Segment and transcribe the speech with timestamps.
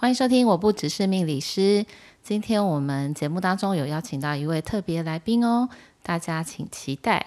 [0.00, 1.84] 欢迎收听，我不只是命理师。
[2.22, 5.68] 今天我们节目当中有邀请到一位特别来宾哦，
[6.02, 7.26] 大家请期待。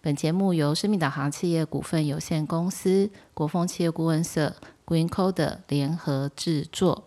[0.00, 7.04] 本节目由生命导航企业股份有限公司、国风企业顾问社、GreenCoder 联合制作。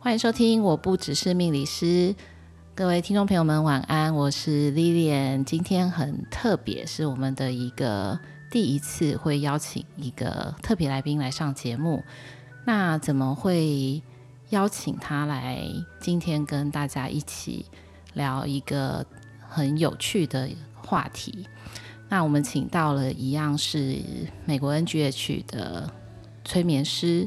[0.00, 2.16] 欢迎收听，我不只是命理师。
[2.78, 5.42] 各位听众朋友们，晚安，我是 Lilian。
[5.42, 8.16] 今天很特别，是我们的一个
[8.52, 12.04] 第一次会邀请一个特别来宾来上节目。
[12.64, 14.00] 那怎么会
[14.50, 15.60] 邀请他来
[15.98, 17.66] 今天跟大家一起
[18.14, 19.04] 聊一个
[19.40, 20.48] 很有趣的
[20.80, 21.48] 话题？
[22.08, 23.98] 那我们请到了一样是
[24.44, 25.92] 美国 NGH 的
[26.44, 27.26] 催眠师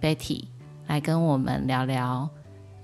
[0.00, 0.44] Betty
[0.86, 2.30] 来跟我们聊聊，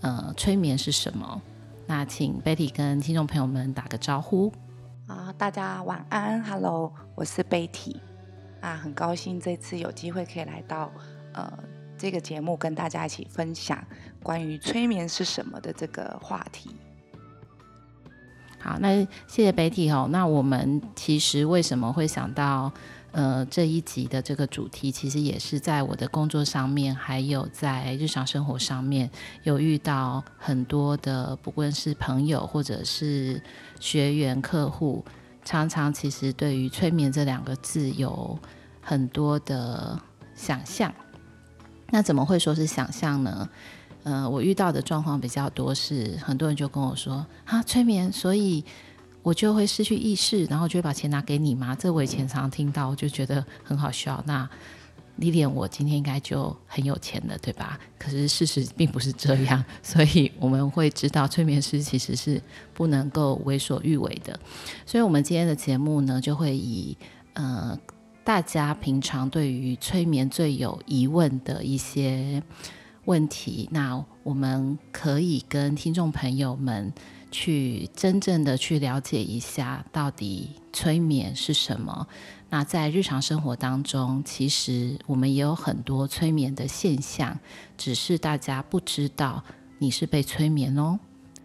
[0.01, 1.41] 呃，催眠是什么？
[1.89, 4.53] 那请 Betty 跟听众朋友们打个招呼。
[5.07, 7.97] 啊，大家晚安，Hello，我是 Betty。
[8.61, 10.93] 啊，很高兴这次有机会可以来到
[11.33, 11.51] 呃
[11.97, 13.83] 这个节目，跟大家一起分享
[14.23, 16.77] 关于催眠是什么的这个话题。
[18.59, 20.09] 好，那谢谢 Betty 哦。
[20.11, 22.71] 那我们其实为什么会想到？
[23.19, 29.11] 呃，这一集的这个主题，其实也是在我的工作上面，还有在日常生活上面，
[29.43, 33.43] 有遇到很多的，不论是朋友或者是
[33.81, 35.05] 学员、客户，
[35.45, 38.39] 常常其实对于催眠这两个字有
[38.81, 40.01] 很多的
[40.37, 40.95] 想象。
[41.91, 43.49] 那怎么会说是想象呢？
[44.05, 48.65] 呃，我遇到的状况比较多是，很多人就跟我说啊，催眠，所以。
[49.23, 51.75] 我就会失去意识，然后就会把钱拿给你吗？
[51.75, 54.23] 这我以前常听到，我就觉得很好笑。
[54.27, 54.49] 那
[55.17, 57.79] 你连我今天应该就很有钱了，对吧？
[57.99, 62.41] 可是事实并不是这样， 所以我们会知道，催眠师其实是
[62.73, 64.39] 不能够为所欲为的。
[64.87, 66.97] 所以，我们今天的节目呢，就会以
[67.35, 67.77] 呃
[68.23, 72.41] 大家平常对于催眠最有疑问的一些
[73.05, 76.93] 问题，那我们可以跟听众朋友们。
[77.31, 82.07] 去真正的去了解一下，到底催眠是什么？
[82.51, 87.39] 那在日常生活当中，其实我们也有很多催眠的现象，
[87.77, 89.45] 只是大家不知道
[89.79, 90.99] 你是被催眠哦。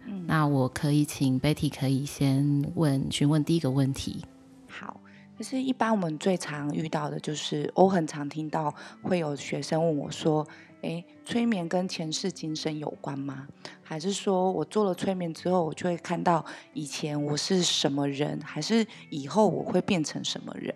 [0.06, 4.24] 嗯，那我可以请 Betty 可以先问询问第一个问题。
[4.66, 4.98] 好，
[5.36, 10.46] 可是一般我们最常遇到的就是，我很常听到会有学生问我说。
[10.84, 13.46] 诶，催眠跟前世今生有关吗？
[13.82, 20.74] 还是说我做了催眠之后，我就会看到以前我是什么人，还是以后我会变成什么人？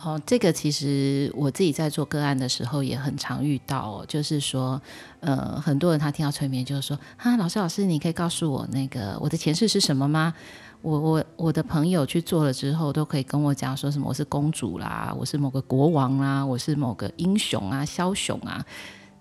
[0.00, 4.80] 哦，这个其实我自己在做个案的时候也很常遇到哦，就是说，
[5.18, 10.32] 呃，很多人他听到催眠就是说，哈，老师老师，你可以告诉我那个我的前世是什么吗？
[10.80, 18.64] 我我我的朋友去做了之后，都可以跟我讲说什么我是公主啦，我是某个国王啦，我是某个英雄啊，枭雄啊。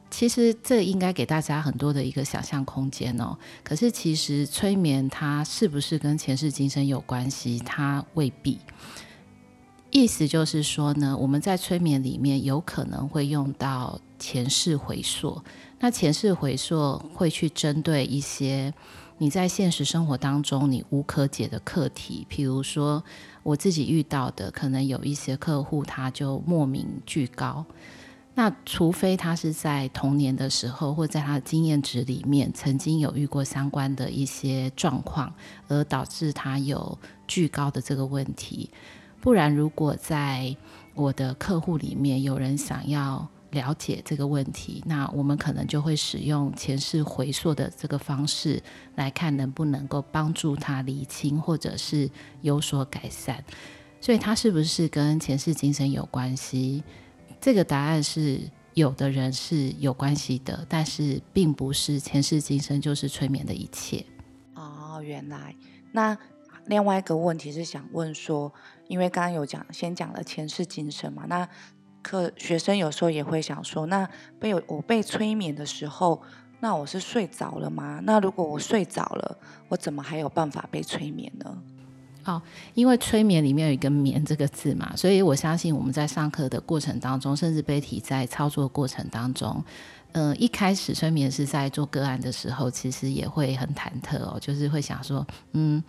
[0.10, 3.38] 其实这应该给大家很多的一个想象空间哦。
[3.64, 7.60] 可是其实催眠它是不是跟前世今生有关系？
[7.60, 8.60] 它未必。
[9.90, 15.42] 意思就是说呢，我们在催眠里面有可能会用到前世回溯。
[15.80, 18.74] 那前世回溯会去针对一些
[19.18, 23.04] 你在现实生活当中你无可解的课题，譬如说
[23.44, 27.66] 我自己遇到的，可能有一些客户他就莫名巨高。
[28.38, 35.34] 那除非他是在童年的时候，或在他的经验值里面，曾经有遇过相关的一些状况，
[35.68, 36.96] 而导致他有
[37.28, 38.70] 巨高的这个问题。
[39.20, 40.56] 不然，如果在
[40.94, 48.62] 我的客户里面有人想要了解这个问题，那我们可能就会使用前世回溯的这个方式
[48.94, 52.08] 来看，能不能够帮助他厘清，或者是
[52.44, 53.44] 有所改善。
[54.00, 56.84] 所以，他是不是跟前世今生有关系？
[57.40, 58.42] 这个答案是
[58.74, 64.06] 有的人是有关系的，但是并不是前世今生就是催眠的一切。
[64.56, 65.56] 哦，原来。
[65.92, 66.18] 那
[66.66, 68.52] 另外一个问题是想问说，
[68.88, 71.48] 因为刚刚有讲，先讲了前世今生嘛，那
[72.02, 74.08] 课学生有时候也会想说，那
[74.40, 76.22] 被我被催眠的时候，
[76.60, 78.02] 那我是睡着了吗？
[78.04, 79.38] 那如果我睡着了，
[79.70, 81.64] 我怎么还有办法被催眠呢？
[82.28, 82.42] 哦，
[82.74, 89.64] 因为催眠里面有一个“眠”这个字嘛，所以我相信我们在上课的过程当中，甚至被体在操作过程当中，
[90.12, 95.82] 呃，一开始催眠师在做个案的时候，其实也会很忐忑哦，就是会想说，嗯，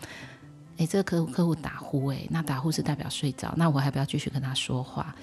[0.76, 5.14] 诶，这个客户客户打呼，诶，那打呼是代表睡着，那我还不要继续跟他说话？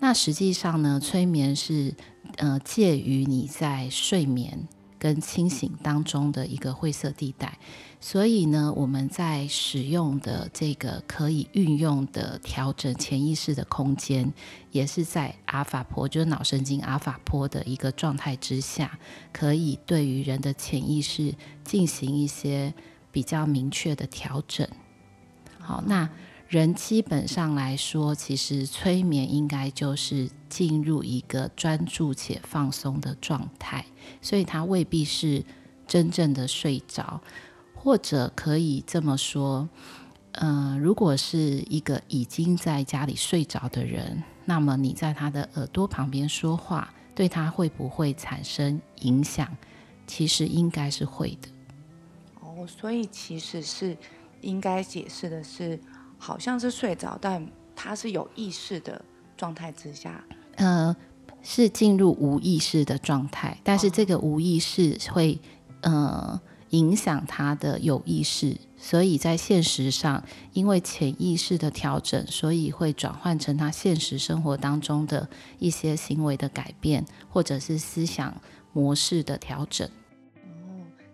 [0.00, 1.94] 那实际上呢，催眠是
[2.38, 4.66] 呃介于你在睡眠
[5.02, 7.58] 跟清醒当中的一个灰色地带。
[8.00, 14.32] 所以呢，我们在使用的这个可以运用的调整潜意识的空间，
[14.70, 18.96] 也是在阿法波，就是脑神经阿法波的一个状态之下，
[19.32, 21.34] 可以对于人的潜意识
[21.64, 22.72] 进行一些
[23.10, 24.68] 比较明确的调整。
[25.58, 26.08] 好，那
[26.52, 33.86] 人基本上来说，其实催眠应该就是进入一个专注且放松的状态，
[34.20, 35.42] 所以它未必是
[35.86, 37.22] 真正的睡着。
[37.74, 39.66] 或者可以这么说，
[40.32, 49.48] 嗯、如果是一个已经在家里睡着的人，那么你在他的耳朵旁边说话，对他会不会产生影响？
[50.06, 51.48] 其实应该是会的。
[52.42, 53.96] 哦，所以其实是
[54.42, 55.80] 应该解释的是，
[56.22, 59.04] 好像是睡着，但他是有意识的
[59.36, 60.22] 状态之下，
[60.54, 60.94] 呃，
[61.42, 65.40] 是进入无意识的状态，但是这个无意识会，
[65.80, 66.40] 呃。
[66.72, 70.24] 影响他的有意识，所以在现实上，
[70.54, 75.28] 因为潜意识的调整，所以会转换成他现实生活当中的
[75.58, 78.34] 一些行为的改变，或者是思想
[78.72, 79.86] 模式的调整。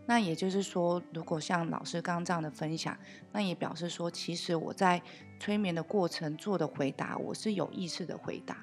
[0.09, 2.97] 哦，那也就是说，如果像老师刚刚这样的分享，
[3.31, 5.01] 那也表示说，其实我在
[5.39, 8.57] 催眠的过程做的回答，我是有意识的回答。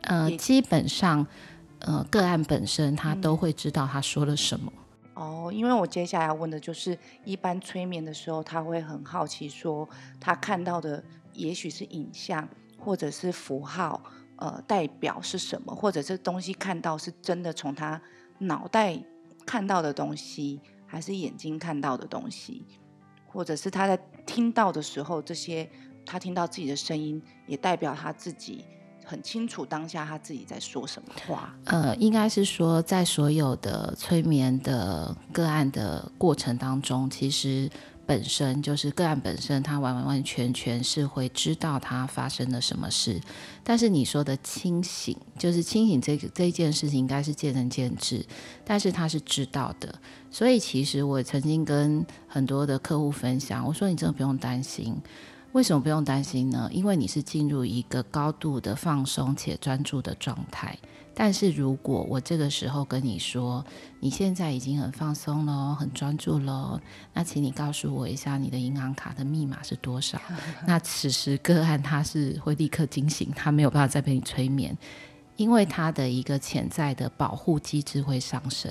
[0.00, 1.26] 呃，基本上，
[1.80, 4.72] 呃，个案本身他都会知道他说了什么。
[5.14, 9.86] 哦，因为我接下来要问的就是，一般催眠的时候，他会很好奇说，
[10.18, 11.02] 他看到的
[11.32, 12.48] 也许是影像
[12.78, 14.02] 或者是符号，
[14.36, 18.00] 呃，代表是什么，或者这东西看到是真的从他
[18.38, 18.98] 脑袋
[19.46, 22.66] 看到的东西，还是眼睛看到的东西，
[23.26, 23.96] 或者是他在
[24.26, 25.70] 听到的时候，这些
[26.04, 28.64] 他听到自己的声音，也代表他自己。
[29.08, 31.56] 很清楚当下他自己在说什么话。
[31.66, 37.70] 呃，应该是说，在所有的催眠的个案的过程当中，其实
[38.06, 43.20] 本身就是个案本身，他完完全全是会知道他发生了什么事。
[43.64, 48.24] 但是你说的清醒，就是清醒这这件事情，应该是见仁见智。
[48.64, 49.92] 但是他是知道的，
[50.30, 54.96] 所以其实我曾经跟很多的客户分享，我说你真的不用担心。
[55.56, 56.68] 为什么不用担心呢？
[56.70, 60.76] 因为你是进入一个高度的放松且专注的状态。
[61.14, 63.64] 但是如果我这个时候跟你说，
[63.98, 66.78] 你现在已经很放松了，很专注了，
[67.14, 70.20] 那请你告诉我一下你的银行卡的密码是多少？
[70.68, 74.76] 那此时个案他是会立刻惊醒，他没有办法再被你催眠，
[75.36, 78.70] 因为他的一个潜在的保护机制会上升。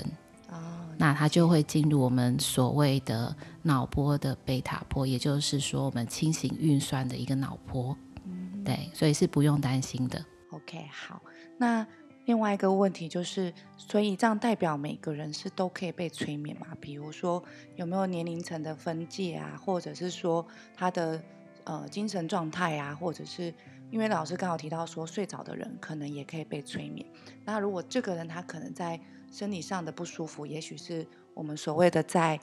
[0.98, 7.98] 那它就会进入我们所谓的脑波的贝塔波，也就是说我们清醒运算的一个脑波。
[8.26, 10.24] 嗯，对，所以是不用担心的。
[10.52, 11.22] OK，好。
[11.58, 11.86] 那
[12.26, 16.68] 另外一个问题就是，所以这样代表每个人是都可以被催眠吗？
[16.82, 17.44] 比如说
[17.76, 20.46] 有没有年龄层的分界啊，或者是说
[20.76, 21.22] 他的
[21.66, 23.54] 呃精神状态啊，或者是
[23.92, 27.06] 因为老师刚好提到说睡着的人可能也可以被催眠。
[27.44, 29.00] 那如果这个人他可能在
[29.36, 32.40] 身体上的不舒服，也许是我们所谓的在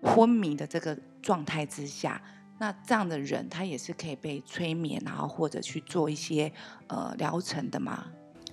[0.00, 2.22] 昏迷的这个状态之下，
[2.60, 6.52] 那这样的人他也是可以被催眠，然后或者去做一些
[6.86, 8.04] 呃疗程的吗？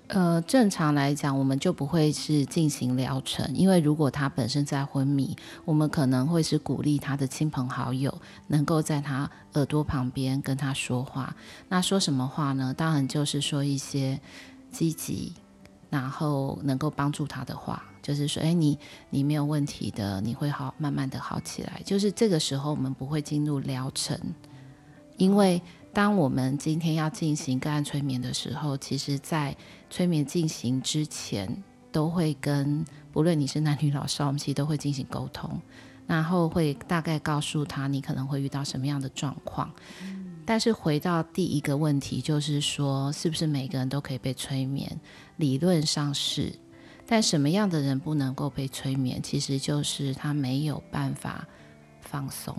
[0.07, 8.11] 呃，正常来讲，我们就不会是进行疗程，因为如果他本身在昏迷，我们可能会是鼓励他的亲朋好友
[8.47, 11.35] 能够在他耳朵旁边跟他说话。
[11.69, 12.73] 那说什么话呢？
[12.75, 14.19] 当然就是说一些
[14.71, 15.33] 积极。
[15.93, 18.79] 然后能够帮助他的话，就是说，哎，你
[19.11, 21.79] 你没有问题的，你会好，慢慢的好起来。
[21.85, 24.19] 就是这个时候，我们不会进入疗程，
[25.17, 25.61] 因为
[25.93, 29.55] 当我们今天要进行个案催眠的时候，其实在
[29.91, 35.61] 催眠进行之前，都会跟不论你是男女老少，我们其实都会进行沟通，
[36.07, 39.69] 然后会大概告诉他你可能会遇到什么样的状况。
[40.45, 44.99] 但是回到第一个问题，就是说，是不是每个人都可以被催眠？
[45.37, 46.51] 理论上是，
[47.07, 49.21] 但什么样的人不能够被催眠？
[49.21, 51.47] 其实就是他没有办法
[52.01, 52.55] 放松。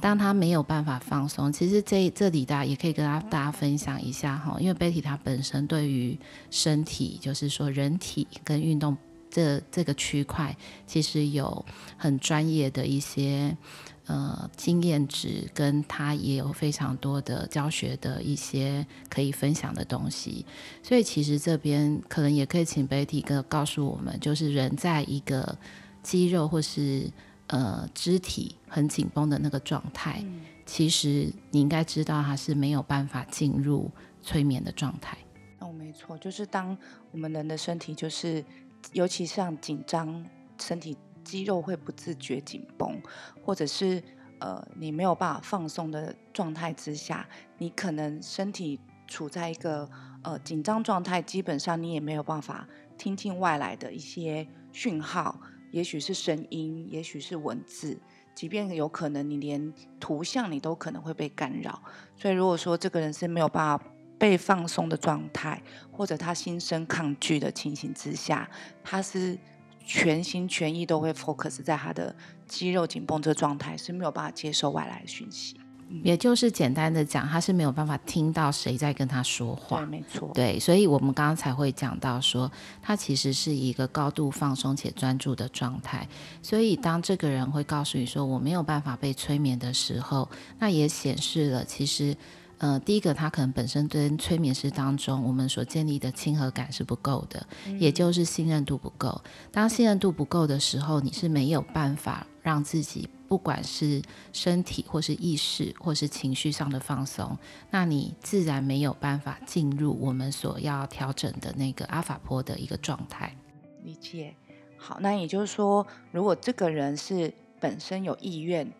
[0.00, 6.18] 当他没有办法放松，其实这这里大家也可以跟大家分享一下哈，因为 Betty 她本身对于
[6.50, 8.96] 身体，就是说人体跟运动
[9.30, 10.54] 这这个区块，
[10.86, 11.64] 其实有
[11.96, 13.56] 很专业的一些。
[14.06, 20.44] 呃，经验值跟他也有非常多的教学的一些可以分享的东西，
[20.82, 25.56] 所以其实这边可能也可以请 Betty 哥告诉我们，就是人在一个
[26.02, 27.10] 肌肉或是
[27.46, 33.90] 呃肢体很紧绷的那个状态，嗯，其实你应该知道他是没有办法进入
[34.22, 35.16] 催眠的状态。
[35.60, 36.76] 哦，没错，就是当
[37.10, 38.44] 我们人的身体就是
[38.92, 40.22] 尤其像紧张。
[40.56, 43.00] 身体肌肉会不自觉紧绷，
[43.42, 44.02] 或者是
[44.38, 47.26] 呃你没有办法放松的状态之下，
[47.58, 49.88] 你可能身体处在一个
[50.22, 55.40] 呃紧张状态，基本上你也没有办法听进外来的一些讯号，
[55.70, 57.98] 也许是声音，也许是文字，
[58.34, 61.82] 即便有可能你连图像你都可能会被干扰。
[62.16, 63.84] 所以如果说这个人是没有办法
[64.18, 68.48] 被放松的状态，或者他心生抗拒的情形之下，
[68.82, 69.36] 他是
[69.84, 72.14] 全心全意都会 focus 在他的
[72.48, 75.56] 肌肉紧绷这个状态，是没有办法接受外来的讯息。
[76.02, 79.80] 也就是简单的讲，他是没有办法听到谁在跟他说话。
[79.80, 80.30] 对，没错。
[80.34, 82.50] 对，所以我们刚刚才会讲到说，
[82.82, 86.08] 他其实是一个高度放松且专注的状态。
[86.42, 92.16] 所以当这个人会告诉你说我没有办法被催眠的时候，那也显示了其实。
[92.58, 99.20] 呃，第一个，他可能本身跟催眠师当中我们所建立的亲和感是不够的，嗯，也就是信任度不够。
[99.50, 104.00] 当信任度不够的时候，你是没有办法让自己不管是
[104.32, 107.36] 身体或是意识或是情绪上的放松，
[107.70, 113.36] 那你自然没有办法进入我们所要调整的那个阿法波的一个状态。
[113.82, 114.34] 理解。
[114.78, 118.70] 好，那也就是说，如果这个人是本身有意愿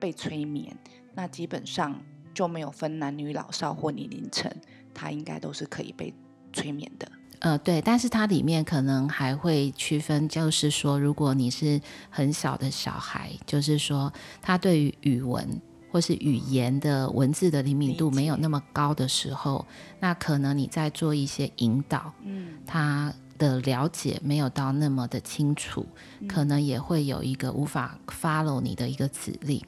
[0.00, 0.76] 被催眠，
[1.14, 2.00] 那基本上。
[2.36, 4.52] 就没有分男女老少或年龄层，
[4.92, 6.12] 他应该都是可以被
[6.52, 7.08] 催眠的。
[7.38, 14.12] 呃，对，但是它里面可能还会区分，就是说，如果你是很小的小孩，就是说
[14.42, 15.46] 他对于语文
[15.90, 19.64] 或是语言的文字的灵敏度没有那么高的时候，
[19.98, 25.86] 那可能你在做一些引导，嗯，他的了解没有到那么的清楚，
[26.20, 29.62] 嗯，可能也会有一个无法 follow 你的一个指令。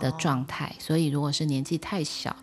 [0.00, 2.34] 的状态，所以如果是年纪太小，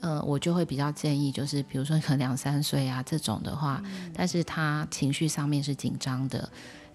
[0.00, 6.48] 呃，我就会比较建议，就是比如说可能两三岁啊这种的话，嗯，但是他情绪上面是紧张的，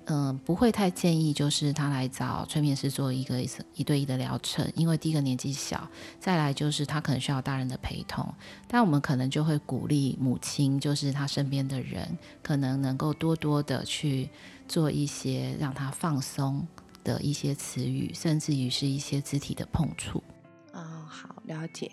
[0.06, 3.42] 嗯，呃，不会太建议就是他来找催眠师做一个
[3.76, 5.86] 一对一的疗程，因为第一个年纪小，
[6.20, 8.34] 再来就是他可能需要大人的陪同，
[8.68, 14.30] 但我们可能就会鼓励母亲，就是他身边的人，可能能够多多的去
[14.68, 16.66] 做一些让他放松。
[17.04, 20.24] 的一些词语，甚至于是一些肢体的碰触。
[20.72, 21.92] 啊、哦，好，了解。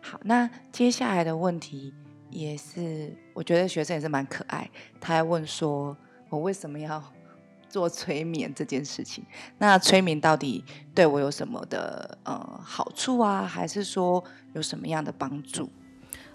[0.00, 1.92] 好，那接下来的问题
[2.30, 4.68] 也是，我觉得学生也是蛮可爱。
[5.00, 5.96] 他还问说，
[6.28, 7.02] 我为什么要
[7.68, 9.24] 做催眠这件事情？
[9.58, 10.64] 那催眠到底
[10.94, 13.46] 对我有什么的呃好处啊？
[13.46, 14.22] 还是说
[14.54, 15.70] 有什么样的帮助？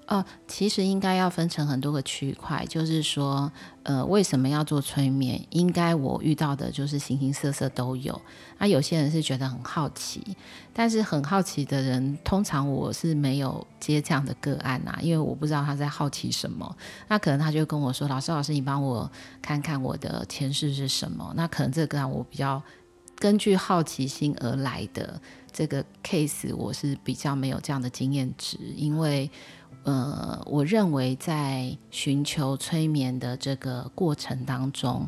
[0.07, 3.51] 哦，其实应该要分成很多个区块，就是说，
[3.83, 5.45] 呃，为什么要做催眠？
[5.49, 8.21] 应该我遇到的就是形形色色都有。
[8.57, 10.23] 那、有些人是觉得很好奇，
[10.71, 16.73] 但是很好奇的人，通常我是没有接这样的个案呐、因为我不知道他在好奇什么。
[17.09, 19.11] 那可能他就跟我说：“老师，老师，你帮我
[19.41, 22.63] 看看我的前世是什么？”那可能这个个案我比较
[23.17, 25.19] 根据好奇心而来的
[25.51, 29.29] 这个 case，我是比较没有这样的经验值，因为。
[29.87, 35.07] 呃，我认为在寻求催眠的这个过程当中，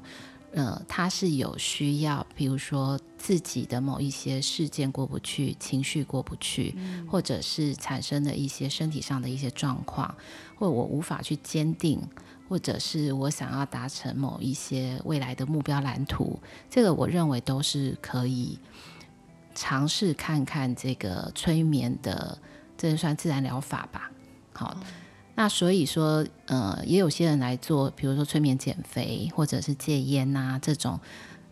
[0.53, 10.15] 呃，他是有需要，比如说自己的某一些事件过不去，情绪过不去，嗯，或者是产生的一些身体上的一些状况，
[10.57, 11.99] 或我无法去坚定，
[12.47, 18.57] 或者是我想要达成某一些未来的目标蓝图，这个我认为都是可以
[19.53, 22.37] 尝试看看这个催眠的，
[22.77, 24.09] 这算自然疗法吧。
[24.59, 24.75] 好，
[25.35, 30.99] 那所以说，呃，也有些人来做，比如说催眠减肥，或者是戒烟呐、啊，这种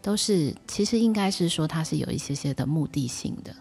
[0.01, 3.55] 都是其实应该是说它是有一些些的目的性的，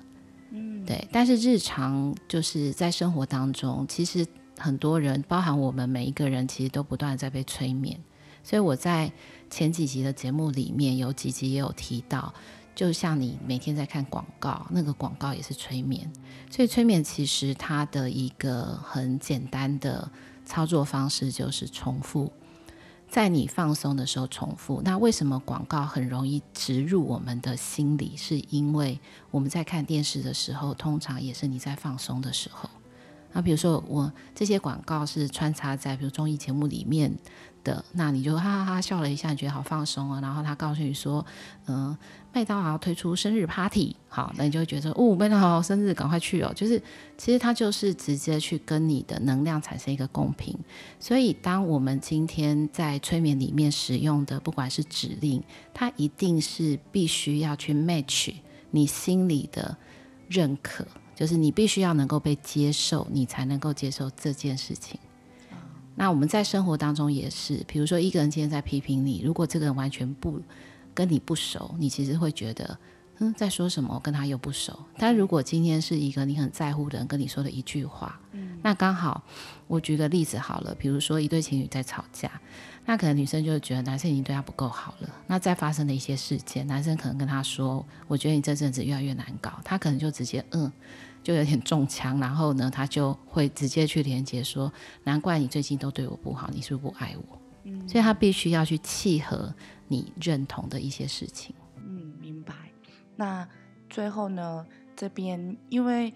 [0.51, 1.07] 嗯，对。
[1.13, 4.27] 但是日常就是在生活当中，其实
[4.59, 7.97] 很多人，包含我们每一个人，其实都不断在被催眠。
[8.43, 9.13] 所以我在
[9.49, 12.35] 前几集的节目里面有几集也有提到。
[12.77, 16.09] 就像你每天在看广告，那个广告也是催眠。
[16.51, 20.09] 所以催眠其实它的一个很简单的
[20.45, 22.31] 操作方式就是重复，
[23.09, 24.83] 在你放松的时候重复。
[24.85, 28.15] 那为什么广告很容易植入我们的心里？
[28.17, 32.69] 是因为我们在看电视的时候，通常也是你在放松的时候。
[33.33, 37.15] 那比如说我这些广告是穿插在比如综艺节目里面
[37.67, 40.21] 的，那你就哈哈哈笑了一下，你觉得好放松啊。
[40.21, 41.27] 然后他告诉你说，
[41.67, 41.97] 嗯、
[42.33, 46.53] 麦当劳推出生日 party，好，那你就会觉得哦，麦当劳生日赶快去哦。
[46.55, 46.81] 就是
[47.19, 50.57] 其实它就是直接去跟你的能量产生一个共频。
[51.01, 55.43] 所以当我们今天在催眠里面使用的，不管是指令，
[55.75, 58.33] 它一定是必须要去 match
[58.71, 59.77] 你心里的
[60.29, 65.01] 认可，就是你必须要能够被接受，你才能够接受这件事情。
[65.97, 70.41] 那我们在生活当中也是，比如说一个人今天在批评你，如果这个人完全不
[70.95, 72.79] 跟你不熟，你其实会觉得，
[73.19, 73.95] 嗯，在说什么？
[73.95, 74.79] 我跟他又不熟。
[74.99, 79.25] 但如果今天是一个你很在乎的人跟你说的一句话，嗯，那刚好，
[79.67, 82.31] 我举个例子好了，比如说一对情侣在吵架，
[82.85, 85.09] 那可能女生就会觉得男生已经对她不够好了。
[85.27, 90.71] 那再发生的一些事件，男生可能跟她说，我觉得你这阵子越来越难搞，他可能就直接嗯。
[91.27, 97.43] 就有点中枪，然后呢，他就会直接去连接说，难怪你最近都对我不好，你是不是不爱我？
[97.65, 99.53] 嗯，所以他必须要去契合
[99.89, 101.53] 你认同的一些事情。
[101.79, 102.55] 嗯，明白。
[103.17, 103.49] 那
[103.91, 104.65] 最后呢，
[104.95, 106.15] 这边因为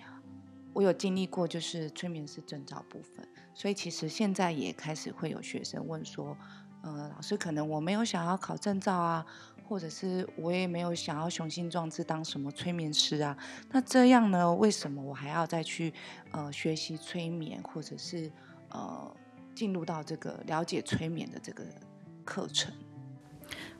[0.72, 6.36] 我有经历过，就是催眠师证照部分，所以其实现在也开始会有学生问说，
[6.84, 9.26] 呃，老师，可能我没有想要考证照啊。
[9.70, 13.38] 或者是我也没有想要雄心壮志当什么催眠师啊，
[13.70, 14.52] 那这样呢？
[14.56, 15.94] 为什么我还要再去
[16.32, 18.28] 呃学习催眠，或者是
[18.70, 19.16] 呃
[19.54, 21.62] 进入到这个了解催眠的这个
[22.24, 22.74] 课程？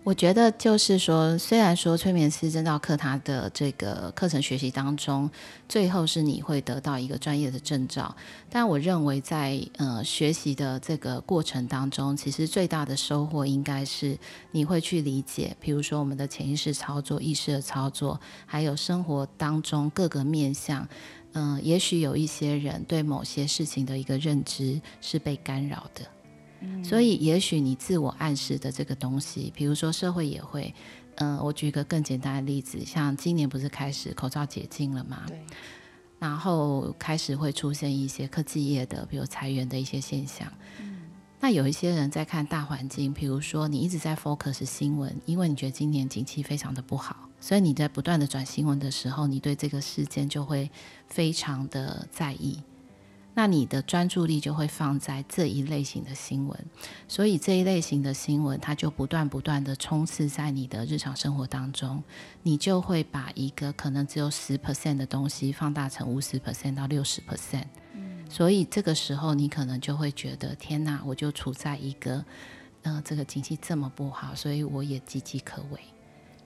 [0.03, 5.31] 我觉得就是说，虽然说催眠师证照课它的这个课程学习当中，
[5.69, 8.17] 最后是你会得到一个专业的证照，
[8.49, 14.19] 但我认为在呃学习的这个过程当中，其实最大的收获应该是
[14.53, 20.89] 你会去理解，比如说我们的潜意识操作、意识的操作，还有生活当中各个面向，
[21.35, 26.01] 嗯、也许有一些人对某些事情的一个认知是被干扰的。
[26.83, 30.75] 所以，也许你自我暗示的这个东西，比如说社会也会，
[31.17, 35.23] 嗯、呃，我举一个更简单的例子，像今年不是开始口罩解禁了吗？
[35.27, 35.39] 对。
[36.19, 40.47] 然后开始会出现一些科技业的，比如裁员的一些现象。
[40.81, 40.99] 嗯。
[41.41, 50.71] 那有一些人在看大环境，比如说你一直在 focus 新闻，因为你觉得今年景气非常的不好，所以你在不断的转新闻的时候，你对这个事件就会
[51.07, 52.63] 非常的在意。
[53.33, 56.67] 那你的专注力就会放在这一类型的新闻，
[57.07, 62.03] 所以这一类型的新闻，它就不断不断的冲刺在你的日常生活当中，
[62.43, 67.67] 你就会把一个可能只有十 percent 的东西放大成五十 percent 到六十 percent，
[68.29, 72.25] 所以这个时候你可能就会觉得，天哪，我就处在一个，
[72.83, 75.81] 呃，这个经济这么不好，所以我也岌岌可危。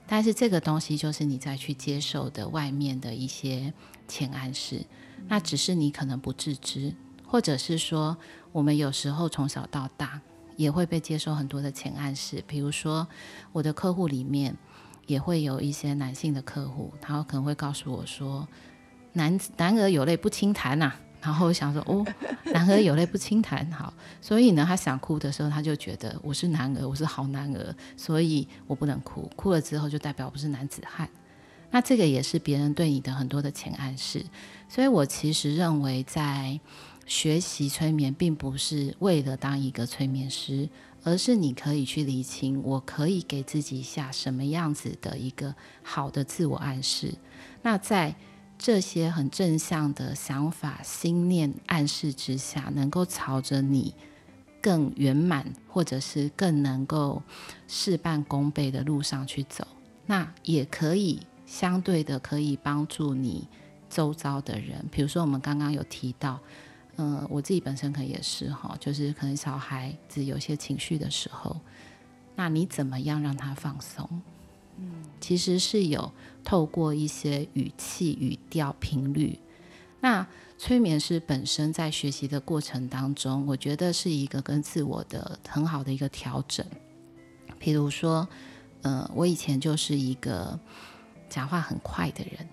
[0.06, 3.72] 但是这个东西就是你再去接受的外面的一些
[4.06, 4.84] 潜暗示。
[5.28, 6.94] 那只是你可能不自知，
[7.26, 8.16] 或者是说，
[8.52, 10.20] 我们有时候从小到大
[10.56, 12.42] 也会被接受很多的潜暗示。
[12.46, 13.06] 比如说，
[13.52, 14.56] 我的客户里面
[15.06, 18.46] 也会有一些男性的客户，他可能会告诉我说
[19.14, 22.04] ：“男男儿有泪不轻弹呐。”然后我想说：“哦，
[22.52, 29.28] 男儿有泪不轻弹。”好，所以呢，他想哭的时候，他就觉得我是男儿，我是好男儿，所以我不能哭。
[29.34, 31.08] 哭了之后，就代表我不是男子汉。
[31.70, 34.24] 那这个也是别人对你的很多的潜暗示，
[34.68, 36.60] 所以我其实认为，在
[37.06, 40.68] 学习催眠，并不是为了当一个催眠师，
[41.02, 47.14] 而是你可以去理清，我可以给自己下什么样子的一个好的自我暗示。
[47.62, 48.14] 那在
[48.56, 53.94] 这些很正向的想法、心念暗示之下，能够朝着你
[54.62, 57.22] 更圆满，或者是更能够
[57.66, 59.66] 事半功倍的路上去走，
[60.06, 61.20] 那也可以。
[61.46, 63.46] 相对的，可以帮助你
[63.90, 66.40] 周遭的人，比如说我们刚刚有提到，
[66.96, 71.60] 嗯、呃，我自己本身可能也是哈，就是可能小孩子有些情绪的时候，
[72.34, 74.08] 那你怎么样让他放松？
[74.78, 76.10] 嗯，其实是有
[76.42, 79.38] 透过一些语气、语调、频率。
[80.00, 80.26] 那
[80.58, 86.66] 催眠师本身在学习的过程当中，我觉得是一个跟自我的很好的一个调整。
[87.58, 88.26] 比如说，
[88.82, 90.58] 嗯、呃，我以前就是一个。
[91.34, 92.46] 讲话很快的人，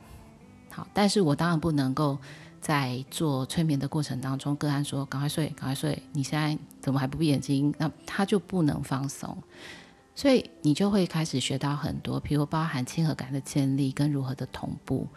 [0.71, 2.17] 好，但是我当然不能够
[2.59, 7.71] 在做催眠的过程当中，个案说赶快睡，赶快睡，你现在怎么还不闭眼睛？
[7.77, 9.37] 那他就不能放松，
[10.15, 15.07] 所以你就会开始学到很多，比如包含亲和感的建立跟如何的同步。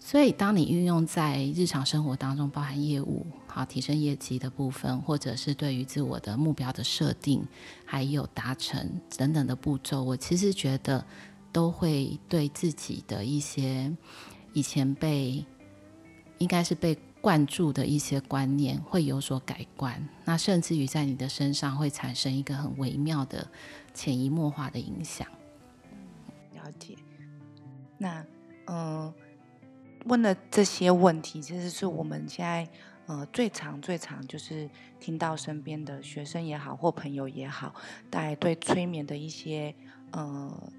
[0.00, 7.46] 所以当你运用在日常生活当中，包含业务好提升业绩的部分，或者是对于自我的目标的设定，
[7.84, 11.04] 还有达成等等的步骤，我其实觉得。
[11.52, 13.94] 都会对自己的一些
[14.52, 15.44] 以前被
[16.38, 23.46] 应该是被灌注的一些观念会有所改观，那甚至于在你的身上会产生一个很微妙的
[23.92, 25.28] 潜移默化的影响。
[26.54, 26.96] 了解。
[27.98, 28.24] 那
[28.66, 29.12] 嗯、
[30.06, 32.66] 问了这些问题，其实是我们现在
[33.06, 37.74] 呃最常最常就是听到身边的学生也好或朋友也好，
[38.08, 39.74] 大家对催眠的一些
[40.12, 40.72] 呃。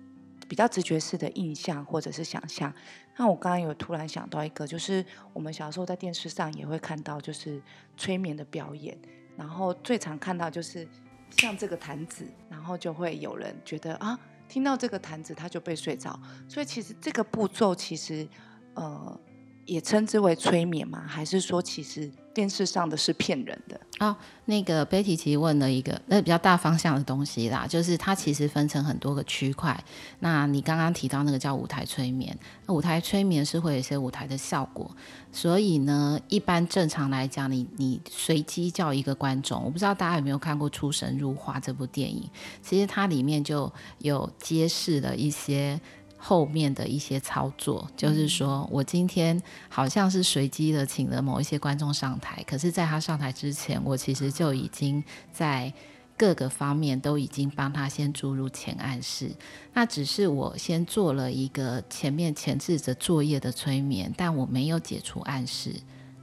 [0.51, 2.73] 比较直觉式的印象或者是想象，
[3.15, 7.61] 那我刚刚有突然想到一个，就是我们小时候在电视上也会看到，就是
[7.95, 8.99] 催眠的表演，
[9.37, 10.85] 然后最常看到就是
[11.29, 16.19] 像这个坛子，然后就会有人觉得啊，听到这个坛子他就被睡着。
[16.49, 18.27] 所以其实这个步骤其实
[18.73, 19.17] 呃
[19.65, 21.03] 也称之为催眠吗？
[21.07, 22.11] 还是说其实？
[22.33, 24.15] 电视上的是骗人的哦。
[24.45, 29.77] 那个 Betty 其实问了一个那比较大方向的东西啦，就是它其实分成很多个区块。
[30.19, 32.33] 那你刚刚提到那个叫舞台催眠，
[32.65, 34.89] 那舞台催眠是会有一些舞台的效果。
[35.33, 42.29] 所以呢，一般正常来讲，你你随机叫一个观众，我不知道大家有没有看过《出神入化》这部电影，
[42.61, 45.77] 其实它里面就有揭示了一些。
[46.23, 55.03] 后面的一些操作，就是说我今天好像是随机的请了某一些观众上台，可是在他上台之前，我其实就已经
[55.33, 55.73] 在
[56.15, 59.31] 各个方面都已经帮他先注入前暗示。
[59.73, 65.73] 那只是我先做了一个前面前置着作业的催眠，但我没有解除暗示。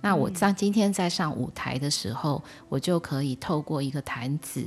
[0.01, 4.65] 那我在今天在上舞台的时候，我就可以透过一个弹子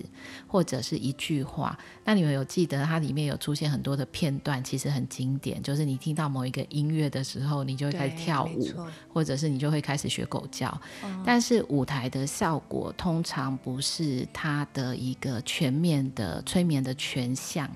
[0.47, 1.77] 或者是一句话。
[2.03, 8.67] 那你们有记得它里面有出现很多的片段，其实很经典，就是你听到某一个音乐的时候，你就会开始跳舞，
[9.07, 10.81] 或者是你就会开始学狗叫。
[11.25, 17.69] 但是舞台的效果通常不是它的一个全面的催眠的全像。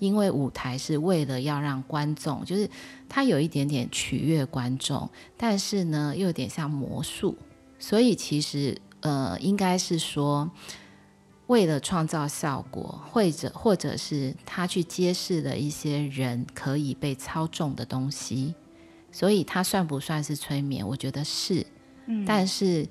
[0.00, 2.68] 因为舞台是为了要让观众，就是
[3.08, 7.38] 它有一点点取悦观众，但是呢又有点像魔术，
[7.78, 10.50] 所以其实呃应该是说，
[11.46, 18.54] 为了创造效果，或者或者是他去揭示了一些人可以被操纵的东西，
[19.12, 20.84] 所以他算不算是催眠？
[20.84, 21.64] 我觉得是，
[22.06, 22.88] 嗯，但是。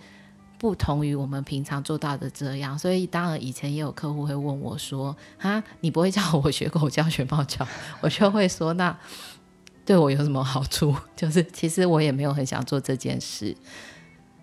[0.59, 7.65] 不同于我们平常做到的这样，所以当然以前也有客户会问我说：“啊，你不会叫我学狗叫、学猫叫？”
[8.01, 8.95] 我就会说：“那
[9.85, 10.93] 对我有什么好处？
[11.15, 13.55] 就是其实我也没有很想做这件事。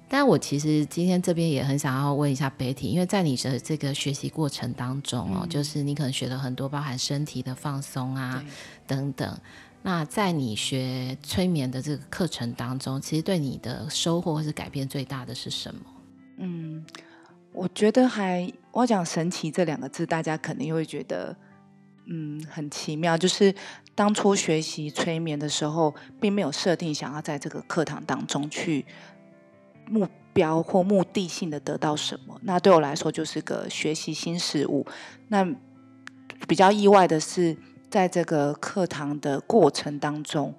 [0.08, 8.42] 但我其实今天这边也很想要问一下 Betty，因为在你的这个学习过程当中哦，嗯、就是你可能学了很多，包含身体的放松啊
[8.86, 9.38] 等等。
[9.82, 15.80] 那在你学催眠的这个课程当中，其实对你的收获或是改变最大的是什么？”
[16.36, 16.84] 嗯，
[17.52, 21.34] 我觉得还我讲神奇这两个字，大家肯定会觉得
[22.06, 23.16] 嗯很奇妙。
[23.16, 23.54] 就是
[23.94, 28.84] 当初学习催眠的时候，并没有设定想要在这个课堂当中去
[29.88, 32.38] 目标或目的性的得到什么。
[32.42, 34.86] 那对我来说，就是个学习新事物。
[35.28, 35.46] 那
[36.46, 37.56] 比较意外的是，
[37.88, 40.54] 在这个课堂的过程当中，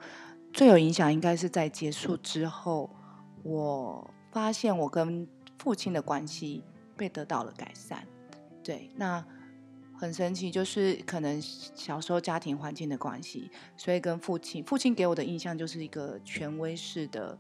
[0.52, 2.90] 最有影响应该是在结束之后，
[3.44, 6.64] 我发现我跟父亲的关系
[6.96, 8.04] 被得到了改善，
[8.64, 9.24] 对，那
[10.00, 17.38] 很神奇，就是可能小时候家庭环境的关系，所以跟父亲，父亲给我的印象就是一个权威式的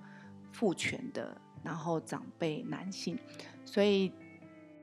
[0.51, 3.17] 父权的，然后长辈男性，
[3.63, 4.11] 所以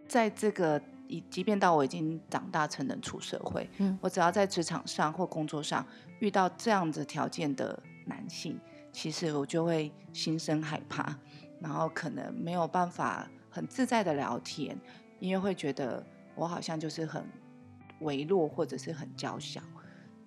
[0.07, 0.81] 在这个，
[1.29, 5.85] 即便到我已经长大成人出社会，嗯，我只要在职场上或工作上
[6.21, 8.57] 遇到这样子条件的男性，
[8.93, 11.19] 其实我就会心生害怕。
[11.65, 14.79] 然后可能没有办法很自在的聊天，
[15.19, 17.25] 因为会觉得我好像就是很
[18.01, 19.63] 微弱或者是很娇小。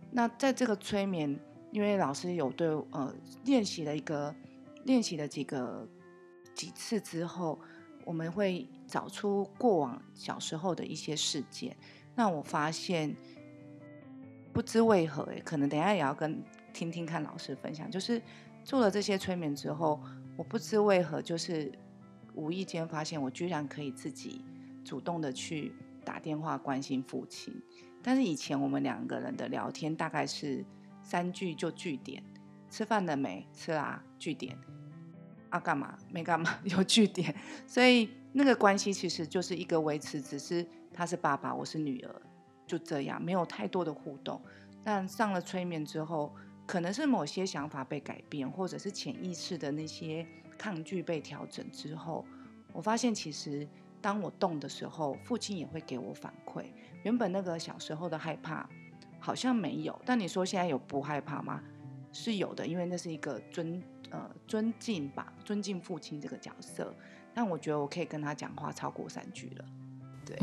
[0.09, 1.39] 那在这个催眠，
[1.71, 3.13] 因为老师有对呃
[3.45, 4.33] 练习了一个
[4.85, 5.87] 练习了几个
[6.55, 7.59] 几次之后，
[8.03, 11.77] 我们会找出过往小时候的一些事件。
[12.15, 13.15] 那我发现
[14.51, 18.19] 不知为何，可能等下也要跟听听看老师分享，就是
[18.67, 19.97] 做了这些催眠之后。
[20.35, 21.71] 我不知为何，就是
[22.35, 24.45] 无意间发现，我居然可以自己
[24.85, 25.73] 主动的去
[26.05, 27.59] 打电话关心父亲。
[28.03, 30.63] 但是以前我们两个人的聊天大概是
[31.01, 32.23] 三句就句点：
[32.69, 33.47] 吃饭了没？
[33.51, 34.55] 吃啦，句点。
[35.49, 35.97] 啊，干嘛？
[36.11, 37.33] 没干嘛， 有句点。
[37.65, 42.21] 所以那个关系其实就是一个维持，只是他是爸爸，我是女儿，
[42.67, 44.39] 就这样，没有太多的互动。
[44.83, 46.31] 但上了催眠之后。
[46.67, 50.27] 可能是某些想法被改变，或者是潜意识的那些
[50.57, 52.25] 抗拒被调整之后，
[52.73, 53.65] 我发现其实
[54.01, 56.65] 当我动的时候，父亲也会给我反馈。
[57.03, 58.69] 原本那个小时候的害怕
[59.17, 61.63] 好像没有，但你说现在有不害怕吗？
[62.11, 66.93] 是有的，因为那是一个尊呃尊敬吧，尊敬父亲这个角色。
[67.33, 69.65] 但我觉得我可以跟他讲话超过三句了，
[70.25, 70.37] 对。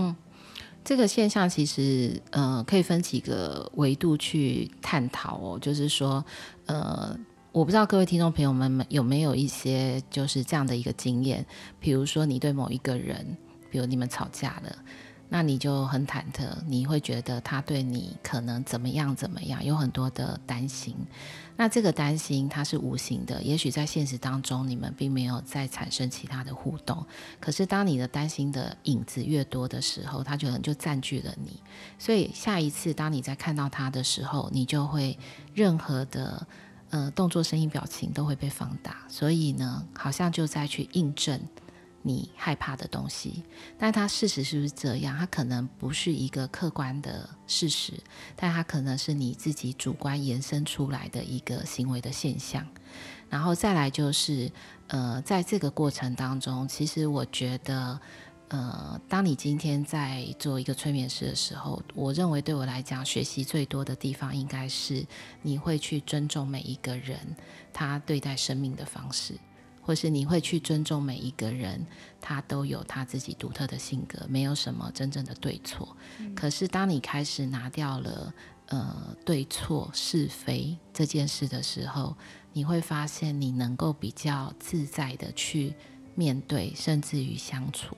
[0.84, 5.58] 这个现象其实，呃，可以分几个维度去探讨哦。
[5.58, 6.22] 就是说，
[6.66, 7.16] 呃，
[7.52, 11.44] 我不知道各位听众朋友们有没有一些就是这样的一个经验，
[11.80, 13.36] 比如说你对某一个人，
[13.70, 14.76] 比如你们吵架了，
[15.30, 20.94] 那你就很忐忑，你会觉得他对你可能怎么样怎么样，有很多的担心。
[21.56, 27.06] 那这个担心它是无形的，也许在现实当中你们并没有再产生其他的互动。
[27.40, 31.60] 可是当你的担心的影子越多的时候，它可能就占据了你。
[31.98, 35.16] 所以下一次当你在看到它的时候，你就会
[35.54, 36.46] 任何的
[36.90, 39.04] 呃动作、声音、表情都会被放大。
[39.08, 41.40] 所以呢，好像就在去印证。
[42.06, 43.42] 你害怕的东西，
[43.78, 45.16] 但它事实是不是这样？
[45.16, 47.94] 它可能不是一个客观的事实，
[48.36, 52.66] 但它可能是你自己主观延伸出来的一个行为的现象。
[53.30, 54.52] 然后再来就是，
[54.88, 57.98] 呃，在这个过程当中，其实我觉得，
[58.48, 65.06] 呃，当你今天在做一个催眠师的时候，我认为对我来讲，学习最多的地方应该是
[65.40, 67.18] 你会去尊重每一个人
[67.72, 69.34] 他对待生命的方式。
[69.84, 71.86] 或是你会去尊重每一个人，
[72.20, 75.94] 他都有他自己独特的性格，没有什么真正的对错。
[76.18, 76.34] 嗯。
[76.34, 78.32] 可是当你开始拿掉了
[78.68, 82.16] 呃对错是非这件事的时候，
[82.54, 85.74] 你会发现你能够比较自在的去
[86.14, 87.94] 面对，甚至于相处。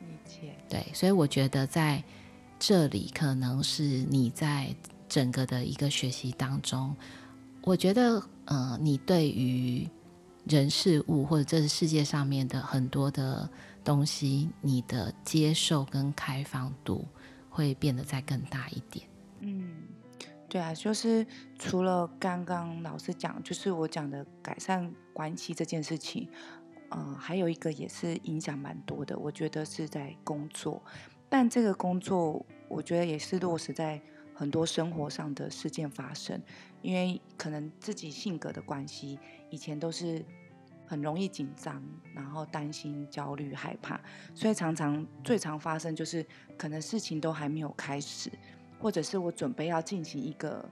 [0.00, 0.56] 理解。
[0.70, 2.02] 对，所以我觉得在
[2.58, 4.74] 这里可能是你在
[5.06, 6.96] 整个的一个学习当中，
[7.60, 9.86] 我觉得呃你对于。
[10.48, 13.50] 人事物，或者这是世界上面的很多的
[13.82, 17.04] 东西，你的接受跟开放度
[17.50, 19.08] 会变得再更大一点。
[19.40, 19.82] 嗯，
[20.48, 21.26] 对啊，就是
[21.58, 26.28] 除了刚刚老师讲，就是我讲的改善关系这件事情，
[26.90, 29.18] 呃，还有一个也是影响蛮多的。
[29.18, 30.80] 我觉得是在工作，
[31.28, 34.00] 但这个工作我觉得也是落实在
[34.32, 36.40] 很多生活上的事件发生，
[36.82, 39.18] 因为可能自己性格的关系，
[39.50, 40.24] 以前都是。
[40.86, 41.82] 很容易紧张，
[42.14, 44.00] 然后担心、焦虑、害怕，
[44.34, 46.24] 所以常常最常发生就是，
[46.56, 48.30] 可能事情都还没有开始，
[48.78, 50.64] 或者是我准备要进行一个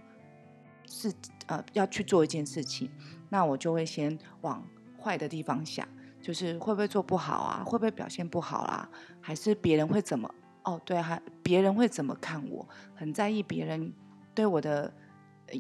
[0.86, 1.12] 事，
[1.46, 2.88] 呃，要去做一件事情，
[3.28, 4.64] 那我就会先往
[5.02, 5.86] 坏的地方想，
[6.22, 7.64] 就是会不会做不好啊？
[7.64, 8.88] 会不会表现不好啦？
[9.20, 10.32] 还是别人会怎么？
[10.62, 12.66] 哦，对，还别人会怎么看我？
[12.94, 13.92] 很在意别人
[14.34, 14.92] 对我的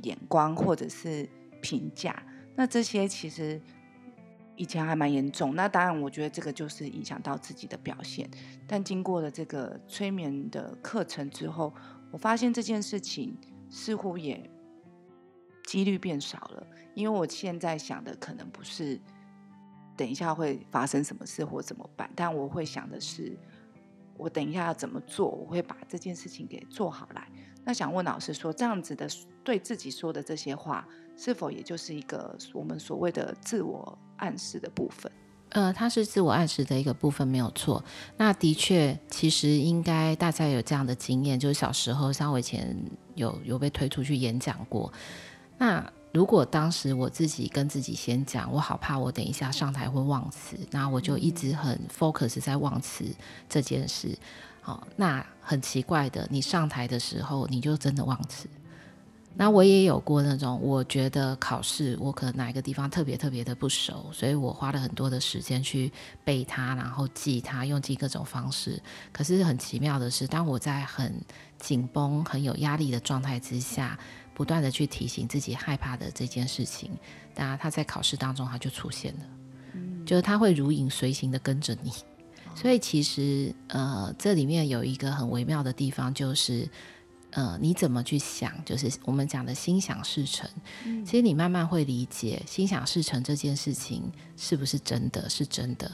[0.02, 1.28] 眼光或者是
[1.60, 2.22] 评价。
[2.54, 3.60] 那这些其实。
[4.56, 8.30] 以前还蛮严重，那当然，我觉得这个就是影响到自己的表现。
[8.66, 11.72] 但经过了这个催眠的课程之后，
[12.12, 13.36] 我发现这件事情
[13.68, 14.48] 似乎也
[15.66, 16.66] 几率变少了。
[16.94, 19.00] 因为我现在想的可能不是
[19.96, 23.36] 等一下会发生什么事或怎么办，但我会想的是，
[24.16, 27.28] 我等一下要怎么做，我会把这件事情给做好来。
[27.64, 29.08] 那想问老师说，这样子的
[29.42, 30.86] 对自己说的这些话，
[31.16, 33.98] 是否也就是一个我们所谓的自我？
[34.16, 35.10] 暗示的部分，
[35.50, 37.82] 呃，它是自我暗示的一个部分，没有错。
[38.16, 42.76] 那的确，其实应该大家有这样的经验，就是小时候，像我以前
[43.14, 44.92] 有有被推出去演讲过。
[45.58, 53.04] 那如果当时我自己跟自己先讲，我好怕我等一下上台会忘词，那我就一直很 focus 在忘词
[53.48, 54.16] 这件事。
[54.60, 58.48] 好，那很奇怪的，你上台的时候，你就真的忘词。
[59.36, 65.90] 那我也有过那种，我觉得考试我可能哪一个地方特别特别的不熟，所以我花了很多的时间去
[66.22, 68.80] 背它，然后记它，用尽各种方式。
[69.12, 71.20] 可是很奇妙的是，当我在很
[71.58, 73.98] 紧绷、很有压力的状态之下，
[74.34, 76.92] 不断的去提醒自己害怕的这件事情，
[77.34, 79.20] 当然它在考试当中它就出现了，
[79.72, 81.90] 嗯，就是它会如影随形的跟着你。
[82.54, 86.68] 所以其实呃，这里面有一个很微妙的地方，就是。
[87.34, 88.64] 呃，你怎么去想？
[88.64, 90.48] 就是我们讲的心想事成。
[90.84, 95.90] 嗯，其实你慢慢会理解，心想事成这件事情是不是真的是真的。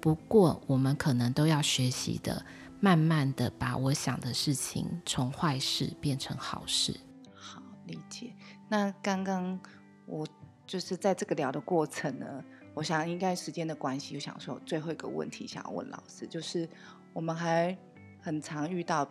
[0.00, 2.42] 不过，我们可能都要学习的，
[2.80, 6.98] 慢慢的把我想的事情从坏事变成好事。
[7.34, 8.32] 好，理解。
[8.66, 9.60] 那刚刚
[10.06, 10.26] 我
[10.66, 16.66] 就是在这个聊的过程呢，我想应该时间的关系，我想说最后一个问题想要问老师，就是
[17.12, 17.76] 我们还
[18.22, 19.06] 很常遇到。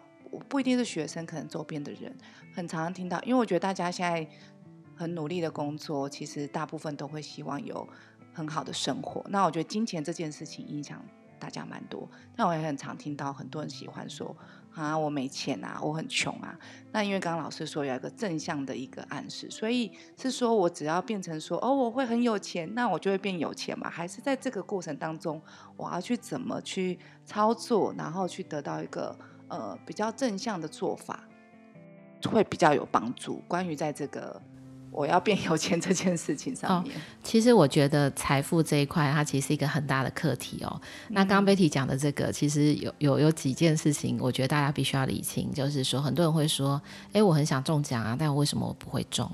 [0.49, 2.15] 不一定是学生，可能周边的人
[2.53, 4.27] 很常常听到，因为我觉得大家现在
[4.95, 7.87] 很努力的工作，其实大部分都会希望有
[8.33, 9.23] 很好的生活。
[9.29, 11.03] 那我觉得金钱这件事情影响
[11.39, 12.09] 大家蛮多。
[12.35, 14.35] 那我也很常听到很多人喜欢说
[14.73, 16.57] 啊，我没钱啊，我很穷啊。
[16.91, 23.89] 那因为刚刚老师说有一个正向的一个暗示，所以是说我只要变成说哦，我会很有钱，那我就会变有钱嘛？
[23.89, 25.41] 还是在这个过程当中，
[25.75, 29.17] 我要去怎么去操作，然后去得到一个。
[29.49, 31.23] 呃，比较正向的做法
[32.29, 33.41] 会比较有帮助。
[33.47, 34.41] 关于在这个
[34.91, 36.95] 我要变有钱这件事情上面。
[36.95, 40.81] 哦，其实我觉得财富这一块，它其实是一个很大的课题哦。
[41.09, 46.81] 嗯、那刚刚 Betty 讲的这个，其实有有有几件事情，我觉得大家必须要理清，就是说，很多人会说，
[47.13, 49.29] 哎，我很想中奖啊，但我为什么我不会中？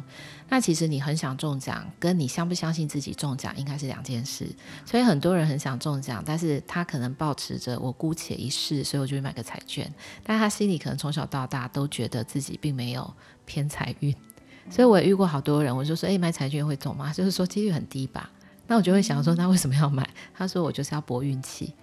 [0.49, 4.47] 那其实你很想中奖，跟你相不相信自己中奖应该是两件事。
[4.85, 9.91] 所以很多人很想中奖，但是他可能抱持着我姑且一试，所以我就会买个彩券，
[10.23, 13.11] 但他心里可能从小到大都觉得自己并没有
[13.45, 14.13] 偏财运。
[14.69, 18.29] 所以我也遇过好多人，我就说：“哎，买彩券会中吗？”就是说几率很低吧。
[18.67, 21.73] 那我就会想说：“那为什么要买？”他说：“我就是要搏运气。”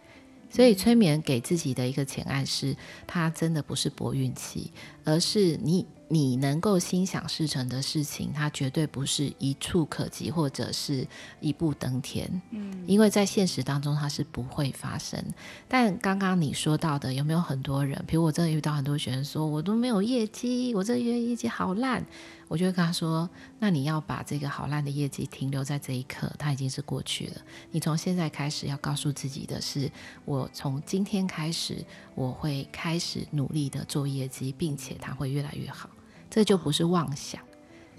[0.53, 2.75] 所以催眠给自己的一个潜暗示，
[3.07, 4.73] 它真的不是搏运气，
[5.05, 5.87] 而是你。
[6.13, 11.07] 你能够心想事成的事情，它绝对不是一触可及或者是
[11.41, 12.29] 一步登天。
[12.51, 15.25] 嗯，因为在现实当中它是不会发生。
[15.69, 17.97] 但刚刚你说到的，有没有很多人？
[18.09, 22.05] 比如我真的遇到很多学生说，我都没有业绩，我这月业绩好烂。
[22.49, 27.35] 我就会跟他说，那你要把这个好烂的业绩停留在这一刻，它已经是过去了。
[27.71, 29.89] 你从现在开始要告诉自己的是，
[30.25, 31.77] 我从今天开始，
[32.17, 35.91] 我会开始努力的做业绩，并且它会越来越好。
[36.31, 37.41] 这就不是妄想，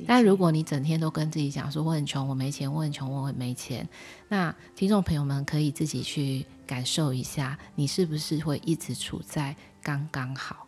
[0.08, 3.88] 但如果你整天都跟自己讲说，我很穷，我没钱，我很穷，我很没钱，
[4.30, 10.66] 那听众朋友们可以自己去感受一下，你是不是会一直处在刚刚好？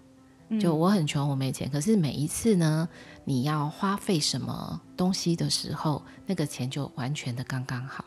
[0.59, 2.87] 就我很穷，我没钱，可是每一次呢，
[3.23, 8.05] 你要花费什么东西的时候，那个钱就完全的刚刚好。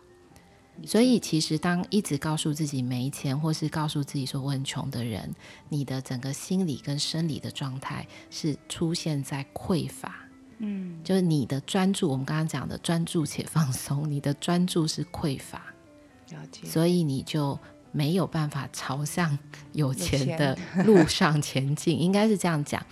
[0.84, 5.34] 所以，其实当一直告诉自己没钱，或是告诉自己说我很穷的人，
[5.68, 10.14] 你的整个心理跟生理的状态是出现在匮乏。
[10.58, 15.62] 嗯，就是你的专注，我们刚刚讲的专注且放松，你的专注是匮乏，
[16.30, 16.66] 了解。
[16.66, 17.58] 所以你就
[17.92, 19.38] 没有办法朝向
[19.72, 22.84] 有钱的 路上前进，应该是这样讲。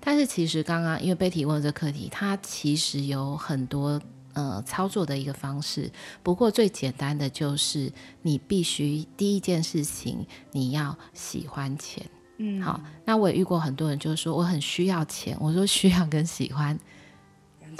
[0.00, 4.00] 但是其实刚刚因为 Betty 问这个课题，它其实有很多。
[4.36, 5.90] 呃，操作的一个方式。
[6.22, 12.04] 不过最简单的就是，你必须第一件事情，你要喜欢钱。
[12.36, 12.78] 嗯，好。
[13.06, 15.34] 那我也遇过很多人，就是说我很需要钱。
[15.40, 16.78] 我说需要跟喜欢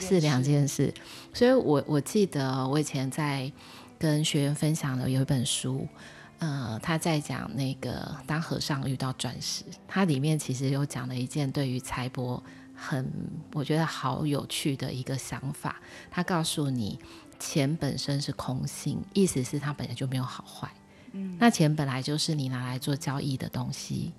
[0.00, 0.94] 是两件事。
[1.34, 3.52] 所以我我记得我以前在
[3.98, 5.86] 跟学员分享的有一本书，
[6.38, 12.40] 呃，他在讲那个当和尚遇到钻石，它里面其实有讲了一件对于财帛。
[12.76, 13.10] 很，
[13.54, 15.80] 我觉得好有趣的一个想法。
[16.10, 16.98] 他告诉你，
[17.38, 20.70] 钱本身是空性，意思是它本来就没有好坏。
[21.12, 24.12] 嗯，那钱本来就是你拿来做交易的东西，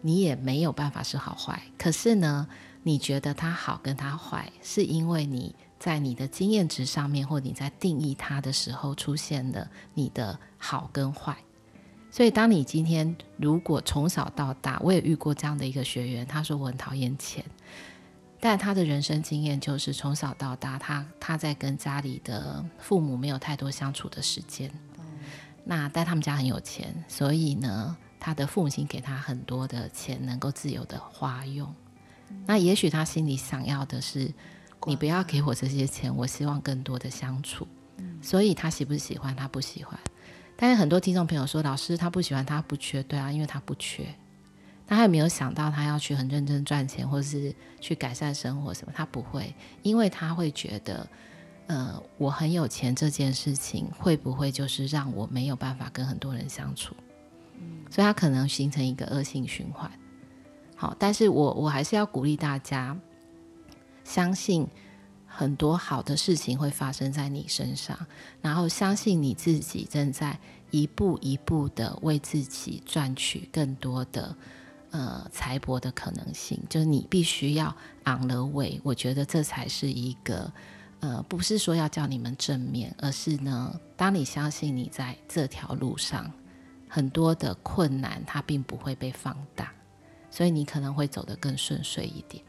[0.00, 1.60] 你也没有办法是好坏。
[1.76, 2.46] 可是呢，
[2.84, 11.36] 你觉得它好跟它坏，是因为你在你的经验值上面，或你在定义它的时候出现了你的好跟坏。
[12.08, 17.44] 所以，当你今天如果从小到大，我也遇过这样的一个学员，他说我很讨厌钱。
[18.38, 24.70] 但他的人生经验就是从小到大，他他在跟家里的父母没有太多相处的时间。
[24.98, 25.04] 嗯、
[25.64, 31.74] 那但他们家很有钱，所以呢，他的父母亲给他很多的钱，能够自由的花用。
[32.28, 34.32] 嗯、那也许他心里想要的是，
[34.86, 37.66] 你不要给我这些钱，我希望更多的相处。
[37.96, 39.34] 嗯、所以他喜不喜欢？
[39.34, 39.98] 他不喜欢。
[40.56, 44.06] 但是很多听众朋友说，老师他不喜欢，他不缺，对啊，因为他不缺。
[44.86, 51.08] 他还没有想到他要去很认真赚钱，或是去改善生活什么，他不会，因为他会觉得，
[51.66, 56.94] 呃，我很有钱这件事情会不会就是让我没有办法跟很多人相处？
[57.54, 59.90] 嗯，所以他可能形成一个恶性循环。
[60.76, 62.96] 好，但是我我还是要鼓励大家，
[64.04, 64.68] 相信
[65.26, 67.98] 很多好的事情会发生在你身上，
[68.40, 70.38] 然后相信你自己正在
[70.70, 74.36] 一步一步的为自己赚取更多的。
[74.96, 78.80] 呃，财帛的可能性，就是你必须要昂了尾。
[78.82, 80.50] 我觉得这才是一个，
[81.00, 86.32] 呃，不是说要叫你们正面，而是呢，当你相信你在这条路上，
[86.88, 89.70] 很多的困难它并不会被放大，
[90.30, 92.42] 所以你可能会走得更顺遂一点。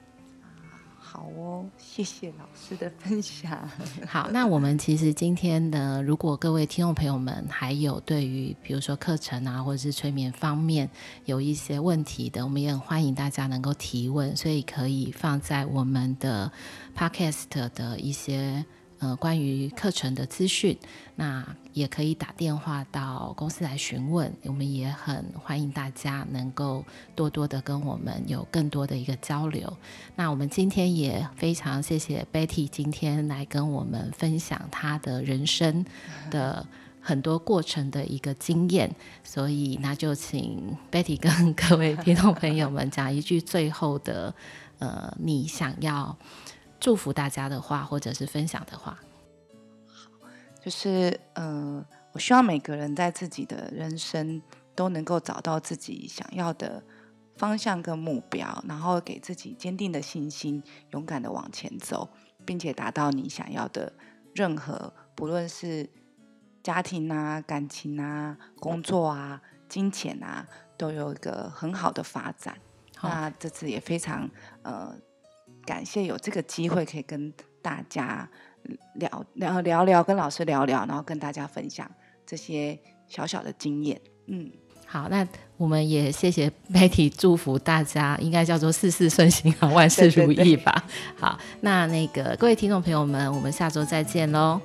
[1.10, 3.58] 好哦，谢谢老师的分享。
[4.06, 10.90] 好，那我们其实今天的，如果各位听众朋友们还有对于比如说课程啊，或者是催眠方面
[11.24, 16.52] 有一些问题的，我们也很欢迎大家能够提问，所以可以放在我们的
[16.94, 18.66] Podcast 的一些。
[19.00, 20.76] 呃，关于课程的资讯，
[21.16, 24.34] 那也可以打电话到公司来询问。
[24.42, 26.84] 我们也很欢迎大家能够
[27.16, 29.72] 多多的跟我们有更多的一个交流。
[30.16, 35.86] 那我们今天也非常谢谢 Betty 今天来跟我们分享她的人生
[36.32, 36.66] 的
[37.00, 38.90] 很多过程的一个经验。
[39.24, 44.34] 所以，那就请 Betty 跟各位听众朋友们讲一句最后的，
[44.80, 46.18] 呃，你想要。
[46.80, 48.98] 祝福大家的话，或者是分享的话。
[49.88, 50.10] 好，
[50.62, 54.42] 就是呃，我希望每个人在自己的人生
[54.76, 56.84] 都能够找到自己想要的
[57.36, 62.10] 方向跟目标，然后给自己坚定的信心，勇敢的往前走，
[62.46, 63.92] 并且达到你想要的
[64.36, 65.90] 任何，不论是
[66.62, 70.48] 家庭啊、感情啊、工作啊、金钱啊，
[70.78, 72.56] 都有一个很好的发展。
[73.02, 74.30] 那这次也非常
[74.62, 74.96] 呃。
[75.68, 78.28] 感谢有这个机会可以跟大家
[78.96, 81.92] 聊聊聊聊，跟老师聊聊，然后跟大家分享
[82.26, 84.00] 这些小小的经验。
[84.28, 84.50] 嗯，
[84.86, 90.72] 好，那我们也谢谢 Betty，祝福大家，应该叫做事事顺心啊，万事如意吧。
[90.88, 91.22] 对对对。
[91.22, 94.62] 好，那那个各位听众朋友们，我们下周再见喽。